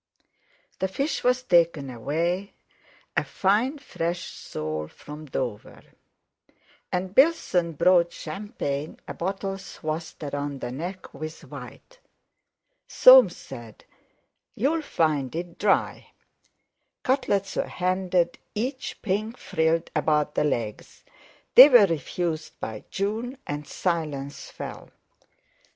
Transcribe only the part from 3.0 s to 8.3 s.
a fine fresh sole from Dover. And Bilson brought